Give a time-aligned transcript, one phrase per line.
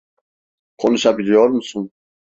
[0.77, 1.91] Konuşabiliyor musun?